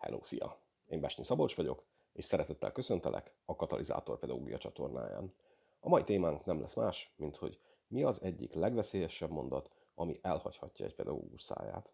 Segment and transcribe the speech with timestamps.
[0.00, 0.60] Hello, szia!
[0.86, 5.34] Én Besnyi Szabolcs vagyok, és szeretettel köszöntelek a Katalizátor Pedagógia csatornáján.
[5.80, 10.86] A mai témánk nem lesz más, mint hogy mi az egyik legveszélyesebb mondat, ami elhagyhatja
[10.86, 11.92] egy pedagógus száját.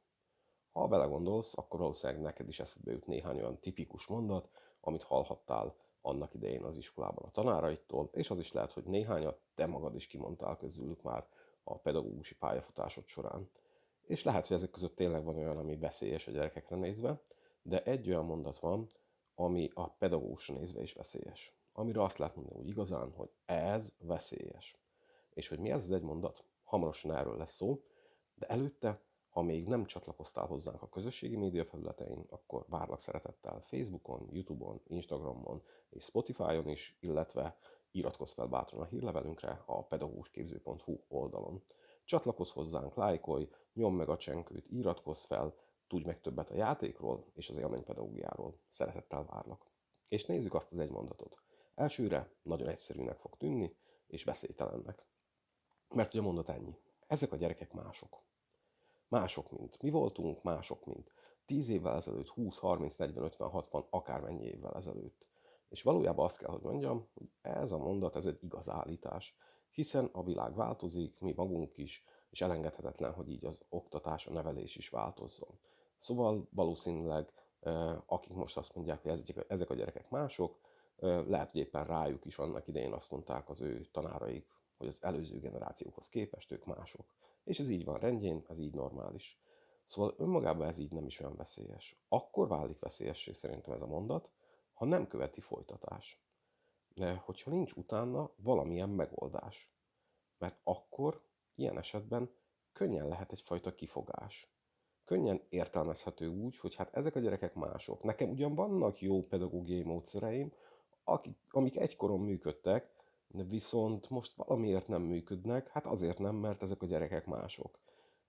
[0.72, 4.48] Ha belegondolsz, akkor valószínűleg neked is eszedbe jut néhány olyan tipikus mondat,
[4.80, 9.66] amit hallhattál annak idején az iskolában a tanáraitól, és az is lehet, hogy néhányat te
[9.66, 11.26] magad is kimondtál közülük már
[11.64, 13.50] a pedagógusi pályafutásod során.
[14.02, 17.20] És lehet, hogy ezek között tényleg van olyan, ami veszélyes a gyerekekre nézve,
[17.68, 18.88] de egy olyan mondat van,
[19.34, 21.56] ami a pedagógusra nézve is veszélyes.
[21.72, 24.76] Amire azt lehet mondani úgy igazán, hogy ez veszélyes.
[25.30, 26.44] És hogy mi ez az egy mondat?
[26.64, 27.82] Hamarosan erről lesz szó,
[28.34, 34.28] de előtte, ha még nem csatlakoztál hozzánk a közösségi média felületein, akkor várlak szeretettel Facebookon,
[34.30, 37.58] Youtube-on, Instagramon és Spotify-on is, illetve
[37.90, 41.62] iratkozz fel bátran a hírlevelünkre a pedagógusképző.hu oldalon.
[42.04, 45.54] Csatlakozz hozzánk, lájkolj, nyomd meg a csenkőt, iratkozz fel,
[45.86, 48.58] tudj meg többet a játékról és az élménypedagógiáról.
[48.70, 49.66] Szeretettel várlak.
[50.08, 51.42] És nézzük azt az egy mondatot.
[51.74, 55.06] Elsőre nagyon egyszerűnek fog tűnni, és veszélytelennek.
[55.88, 56.78] Mert ugye a mondat ennyi.
[57.06, 58.24] Ezek a gyerekek mások.
[59.08, 61.12] Mások, mint mi voltunk, mások, mint
[61.44, 65.26] 10 évvel ezelőtt, 20, 30, 40, 50, 60, akármennyi évvel ezelőtt.
[65.68, 69.36] És valójában azt kell, hogy mondjam, hogy ez a mondat, ez egy igaz állítás,
[69.70, 74.76] hiszen a világ változik, mi magunk is, és elengedhetetlen, hogy így az oktatás, a nevelés
[74.76, 75.58] is változzon.
[75.98, 77.32] Szóval valószínűleg,
[78.06, 80.58] akik most azt mondják, hogy ezek a gyerekek mások,
[80.98, 85.38] lehet, hogy éppen rájuk is annak idején azt mondták az ő tanáraik, hogy az előző
[85.38, 87.14] generációkhoz képest ők mások.
[87.44, 89.40] És ez így van rendjén, ez így normális.
[89.84, 92.04] Szóval önmagában ez így nem is olyan veszélyes.
[92.08, 94.30] Akkor válik veszélyessé szerintem ez a mondat,
[94.72, 96.24] ha nem követi folytatás.
[96.94, 99.70] De hogyha nincs utána valamilyen megoldás.
[100.38, 101.22] Mert akkor
[101.54, 102.30] ilyen esetben
[102.72, 104.50] könnyen lehet egyfajta kifogás.
[105.06, 108.02] Könnyen értelmezhető úgy, hogy hát ezek a gyerekek mások.
[108.02, 110.52] Nekem ugyan vannak jó pedagógiai módszereim,
[111.04, 112.90] akik, amik egykoron működtek,
[113.28, 117.78] de viszont most valamiért nem működnek, hát azért nem, mert ezek a gyerekek mások.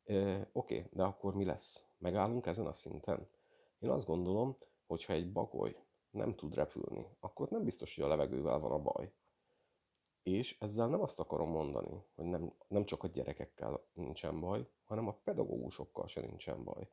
[0.05, 1.85] E, Oké, de akkor mi lesz?
[1.97, 3.27] Megállunk ezen a szinten?
[3.79, 4.57] Én azt gondolom,
[4.87, 5.75] hogy ha egy bagoly
[6.11, 9.11] nem tud repülni, akkor nem biztos, hogy a levegővel van a baj.
[10.27, 15.07] És ezzel nem azt akarom mondani, hogy nem, nem csak a gyerekekkel nincsen baj, hanem
[15.07, 16.89] a pedagógusokkal se nincsen baj.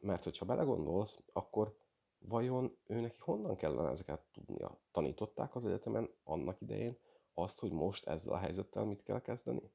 [0.00, 1.76] Mert hogyha belegondolsz, akkor
[2.18, 4.78] vajon ő neki honnan kellene ezeket tudnia?
[4.92, 6.98] Tanították az egyetemen annak idején
[7.34, 9.70] azt, hogy most ezzel a helyzettel mit kell kezdeni?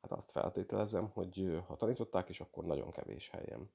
[0.00, 3.70] Hát azt feltételezem, hogy ha tanították is, akkor nagyon kevés helyen.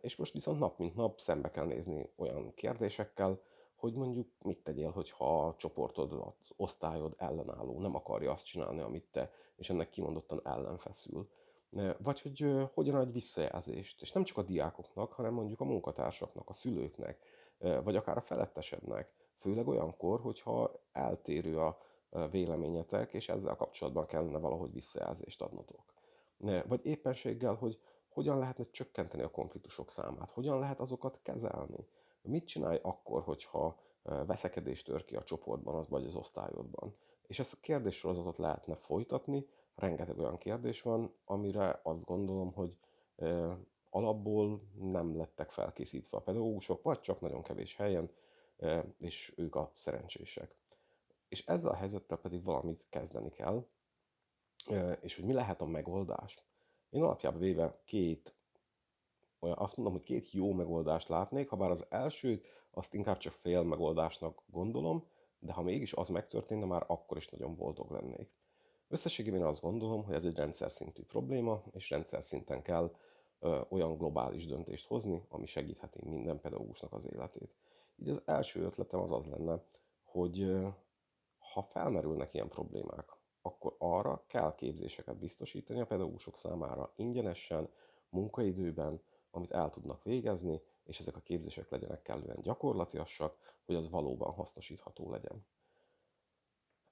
[0.00, 3.40] És most viszont nap mint nap szembe kell nézni olyan kérdésekkel,
[3.76, 9.08] hogy mondjuk mit tegyél, hogyha a csoportod, az osztályod ellenálló, nem akarja azt csinálni, amit
[9.10, 11.28] te, és ennek kimondottan ellenfeszül.
[11.98, 16.52] Vagy hogy hogyan adj visszajelzést, és nem csak a diákoknak, hanem mondjuk a munkatársaknak, a
[16.52, 17.18] szülőknek,
[17.58, 21.78] vagy akár a felettesednek, főleg olyankor, hogyha eltérő a
[22.30, 25.94] véleményetek, és ezzel kapcsolatban kellene valahogy visszajelzést adnotok.
[26.66, 31.88] Vagy éppenséggel, hogy hogyan lehetne csökkenteni a konfliktusok számát, hogyan lehet azokat kezelni.
[32.26, 36.96] Mit csinálj akkor, hogyha veszekedés tör ki a csoportban, az vagy az osztályodban?
[37.26, 42.76] És ezt a kérdéssorozatot lehetne folytatni, rengeteg olyan kérdés van, amire azt gondolom, hogy
[43.90, 48.10] alapból nem lettek felkészítve a pedagógusok, vagy csak nagyon kevés helyen,
[48.98, 50.56] és ők a szerencsések.
[51.28, 53.66] És ezzel a helyzettel pedig valamit kezdeni kell,
[55.00, 56.44] és hogy mi lehet a megoldás.
[56.90, 58.35] Én alapjában véve két,
[59.40, 63.32] olyan, azt mondom, hogy két jó megoldást látnék, ha bár az elsőt azt inkább csak
[63.32, 65.06] fél megoldásnak gondolom,
[65.38, 68.30] de ha mégis az megtörténne, már akkor is nagyon boldog lennék.
[68.88, 72.96] Összességében azt gondolom, hogy ez egy rendszer szintű probléma, és rendszer szinten kell
[73.38, 77.54] ö, olyan globális döntést hozni, ami segítheti minden pedagógusnak az életét.
[77.96, 79.62] Így az első ötletem az az lenne,
[80.02, 80.68] hogy ö,
[81.52, 87.68] ha felmerülnek ilyen problémák, akkor arra kell képzéseket biztosítani a pedagógusok számára ingyenesen,
[88.08, 89.00] munkaidőben,
[89.36, 95.10] amit el tudnak végezni, és ezek a képzések legyenek kellően gyakorlatiasak, hogy az valóban hasznosítható
[95.10, 95.46] legyen.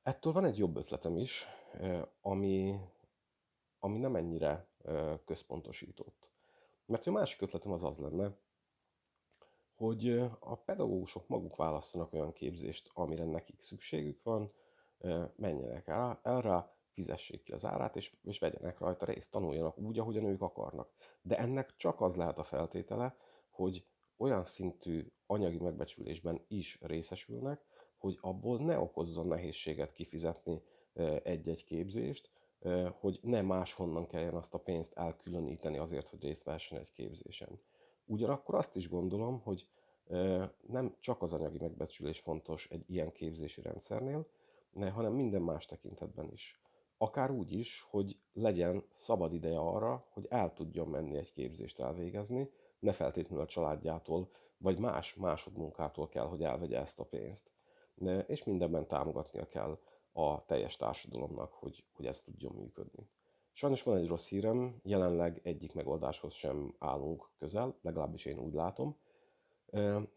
[0.03, 1.47] Ettől van egy jobb ötletem is,
[2.21, 2.81] ami,
[3.79, 4.69] ami nem ennyire
[5.25, 6.31] központosított.
[6.87, 8.37] Mert a másik ötletem az az lenne,
[9.75, 10.09] hogy
[10.39, 14.53] a pedagógusok maguk választanak olyan képzést, amire nekik szükségük van,
[15.37, 19.99] menjenek el, el rá, fizessék ki az árát, és, és vegyenek rajta részt, tanuljanak úgy,
[19.99, 20.93] ahogyan ők akarnak.
[21.23, 23.17] De ennek csak az lehet a feltétele,
[23.51, 23.87] hogy
[24.17, 27.61] olyan szintű anyagi megbecsülésben is részesülnek,
[27.99, 30.63] hogy abból ne okozzon nehézséget kifizetni
[31.23, 32.31] egy-egy képzést,
[33.01, 37.61] hogy ne máshonnan kelljen azt a pénzt elkülöníteni azért, hogy részt vehessen egy képzésen.
[38.05, 39.69] Ugyanakkor azt is gondolom, hogy
[40.67, 44.27] Nem csak az anyagi megbecsülés fontos egy ilyen képzési rendszernél,
[44.75, 46.61] hanem minden más tekintetben is.
[47.05, 52.51] Akár úgy is, hogy legyen szabad ideje arra, hogy el tudjon menni egy képzést elvégezni,
[52.79, 57.51] ne feltétlenül a családjától, vagy más másodmunkától kell, hogy elvegye ezt a pénzt.
[58.27, 59.79] És mindenben támogatnia kell
[60.13, 63.09] a teljes társadalomnak, hogy, hogy ez tudjon működni.
[63.53, 68.97] Sajnos van egy rossz hírem, jelenleg egyik megoldáshoz sem állunk közel, legalábbis én úgy látom.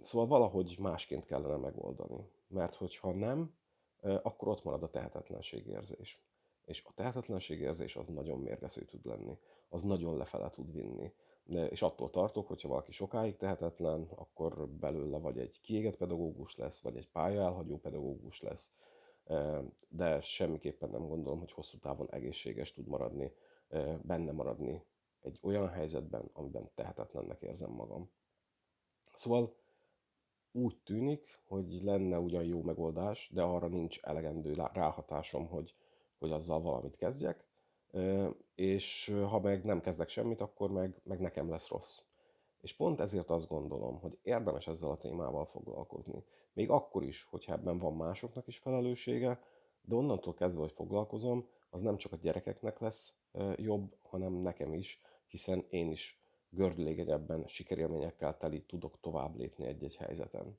[0.02, 2.30] Szóval valahogy másként kellene megoldani.
[2.48, 3.56] Mert hogyha nem,
[4.02, 6.26] akkor ott marad a tehetetlenségérzés.
[6.68, 9.38] És a tehetetlenségérzés az nagyon mérgező tud lenni,
[9.70, 11.14] az nagyon lefele tud vinni.
[11.70, 16.98] És attól tartok, hogyha valaki sokáig tehetetlen, akkor belőle vagy egy kiégett pedagógus lesz, vagy
[16.98, 18.72] egy pályaelhagyó pedagógus lesz,
[19.90, 23.34] de semmiképpen nem gondolom, hogy hosszú távon egészséges tud maradni,
[24.02, 24.84] benne maradni
[25.22, 28.10] egy olyan helyzetben, amiben tehetetlennek érzem magam.
[29.14, 29.56] Szóval
[30.52, 35.76] úgy tűnik, hogy lenne ugyan jó megoldás, de arra nincs elegendő ráhatásom, hogy,
[36.20, 37.46] hogy azzal valamit kezdjek,
[38.56, 42.02] és ha meg nem kezdek semmit, akkor meg, meg nekem lesz rossz.
[42.62, 46.24] És pont ezért azt gondolom, hogy érdemes ezzel a témával foglalkozni.
[46.54, 49.42] Még akkor is, hogyha ebben van másoknak is felelőssége,
[49.82, 53.20] de onnantól kezdve, hogy foglalkozom, az nem csak a gyerekeknek lesz
[53.56, 60.58] jobb, hanem nekem is, hiszen én is gördülégenyebben, sikerélményekkel teli tudok tovább lépni egy-egy helyzeten.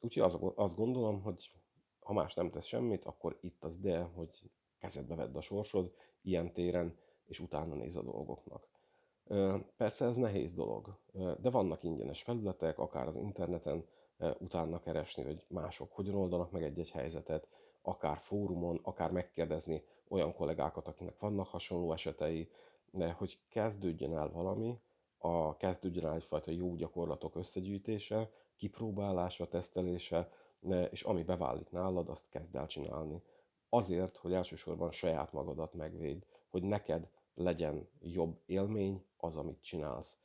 [0.00, 1.52] Úgyhogy azt gondolom, hogy
[2.02, 6.52] ha más nem tesz semmit, akkor itt az ide, hogy kezedbe vedd a sorsod ilyen
[6.52, 8.68] téren, és utána néz a dolgoknak.
[9.76, 10.98] Persze ez nehéz dolog,
[11.40, 13.84] de vannak ingyenes felületek, akár az interneten
[14.38, 17.48] utána keresni, hogy mások hogyan oldanak meg egy-egy helyzetet,
[17.82, 22.50] akár fórumon, akár megkérdezni olyan kollégákat, akinek vannak hasonló esetei,
[22.90, 24.80] de hogy kezdődjön el valami,
[25.18, 30.30] a kezdődjön el egyfajta jó gyakorlatok összegyűjtése, kipróbálása, tesztelése,
[30.90, 33.22] és ami beválik nálad, azt kezd el csinálni.
[33.68, 40.18] Azért, hogy elsősorban saját magadat megvéd, hogy neked legyen jobb élmény az, amit csinálsz.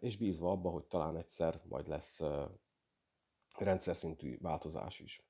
[0.00, 2.22] És bízva abba, hogy talán egyszer majd lesz
[3.58, 5.22] rendszer szintű változás is.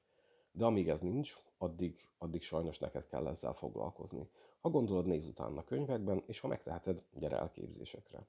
[0.52, 4.28] De amíg ez nincs, addig, addig sajnos neked kell ezzel foglalkozni.
[4.60, 8.26] Ha gondolod, nézz utána könyvekben, és ha megteheted, gyere elképzésekre.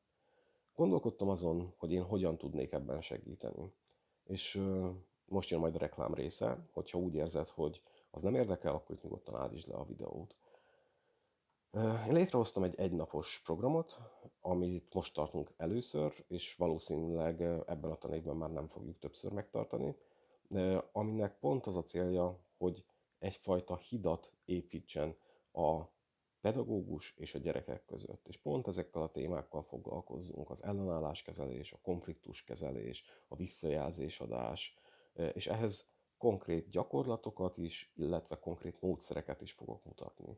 [0.76, 3.74] Gondolkodtam azon, hogy én hogyan tudnék ebben segíteni.
[4.24, 4.62] És
[5.26, 7.82] most jön majd a reklám része, hogyha úgy érzed, hogy
[8.12, 10.36] az nem érdekel, akkor itt nyugodtan állítsd le a videót.
[12.08, 14.00] Én létrehoztam egy egynapos programot,
[14.42, 19.96] amit most tartunk először, és valószínűleg ebben a tanévben már nem fogjuk többször megtartani,
[20.92, 22.86] aminek pont az a célja, hogy
[23.20, 25.16] egyfajta hidat építsen
[25.52, 25.84] a
[26.42, 28.28] pedagógus és a gyerekek között.
[28.28, 34.78] És pont ezekkel a témákkal foglalkozzunk, az ellenálláskezelés, a konfliktuskezelés, a visszajelzésadás,
[35.34, 40.38] és ehhez konkrét gyakorlatokat is, illetve konkrét módszereket is fogok mutatni.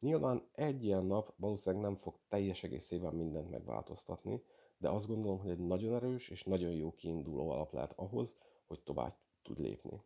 [0.00, 4.42] Nyilván egy ilyen nap valószínűleg nem fog teljes egészében mindent megváltoztatni,
[4.78, 8.36] de azt gondolom, hogy egy nagyon erős és nagyon jó kiinduló alap lehet ahhoz,
[8.66, 10.02] hogy tovább tud lépni.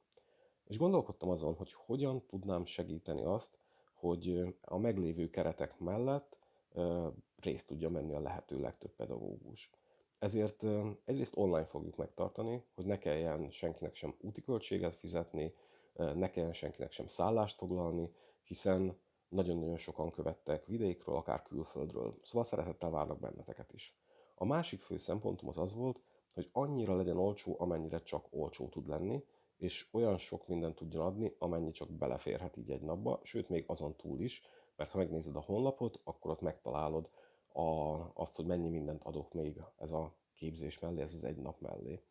[0.65, 3.59] És gondolkodtam azon, hogy hogyan tudnám segíteni azt,
[3.94, 6.38] hogy a meglévő keretek mellett
[7.41, 9.70] részt tudja menni a lehető legtöbb pedagógus.
[10.19, 10.65] Ezért
[11.05, 15.55] egyrészt online fogjuk megtartani, hogy ne kelljen senkinek sem úti költséget fizetni,
[15.93, 18.98] ne kelljen senkinek sem szállást foglalni, hiszen
[19.29, 23.96] nagyon-nagyon sokan követtek vidékről, akár külföldről, szóval szeretettel várnak benneteket is.
[24.34, 26.01] A másik fő szempontom az az volt,
[26.34, 29.25] hogy annyira legyen olcsó, amennyire csak olcsó tud lenni,
[29.56, 33.96] és olyan sok mindent tudjon adni, amennyi csak beleférhet így egy napba, sőt még azon
[33.96, 34.43] túl is,
[34.77, 37.08] mert ha megnézed a honlapot, akkor ott megtalálod
[37.58, 41.60] a, azt, hogy mennyi mindent adok még ez a képzés mellé, ez az egy nap
[41.60, 42.03] mellé.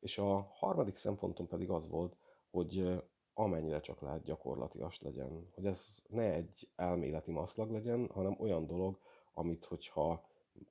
[0.00, 2.16] És a harmadik szempontom pedig az volt,
[2.50, 3.02] hogy
[3.34, 5.48] amennyire csak lehet gyakorlatias legyen.
[5.54, 8.98] Hogy ez ne egy elméleti maszlag legyen, hanem olyan dolog,
[9.34, 10.24] amit hogyha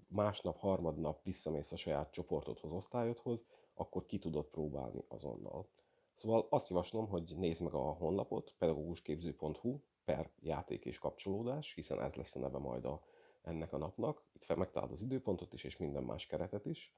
[0.08, 5.68] másnap, harmadnap visszamész a saját csoportodhoz, osztályodhoz, akkor ki tudod próbálni azonnal.
[6.14, 12.14] Szóval azt javaslom, hogy nézd meg a honlapot, pedagógusképző.hu per játék és kapcsolódás, hiszen ez
[12.14, 13.02] lesz a neve majd a,
[13.42, 14.24] ennek a napnak.
[14.34, 16.96] Itt megtalálod az időpontot is, és minden más keretet is.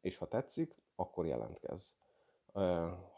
[0.00, 1.90] És ha tetszik, akkor jelentkezz.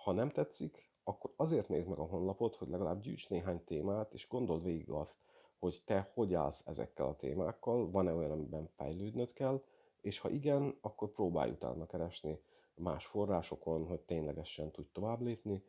[0.04, 4.28] Ha nem tetszik, akkor azért nézd meg a honlapot, hogy legalább gyűjts néhány témát, és
[4.28, 5.18] gondold végig azt,
[5.58, 9.62] hogy te hogy állsz ezekkel a témákkal, van-e olyan, amiben fejlődnöd kell,
[10.00, 12.40] és ha igen, akkor próbálj utána keresni
[12.74, 15.64] más forrásokon, hogy ténylegesen tudj tovább lépni,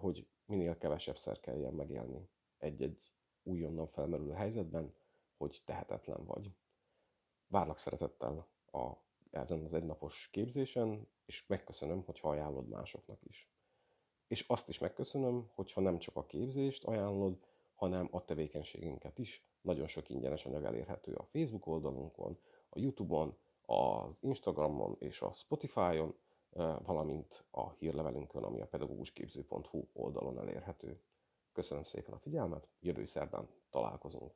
[0.00, 3.12] hogy minél kevesebb kelljen megélni egy-egy
[3.42, 4.94] újonnan felmerülő helyzetben,
[5.36, 6.52] hogy tehetetlen vagy.
[7.46, 8.92] Várlak szeretettel a
[9.30, 13.50] ezen az egynapos képzésen, és megköszönöm, hogyha ajánlod másoknak is.
[14.26, 17.38] És azt is megköszönöm, hogyha nem csak a képzést ajánlod,
[17.74, 19.46] hanem a tevékenységünket is.
[19.60, 22.38] Nagyon sok ingyenes anyag elérhető a Facebook oldalunkon,
[22.68, 26.18] a YouTube-on, az Instagramon és a Spotify-on,
[26.82, 31.02] valamint a hírlevelünkön, ami a pedagógusképző.hu oldalon elérhető.
[31.52, 34.34] Köszönöm szépen a figyelmet, jövő szerdán találkozunk.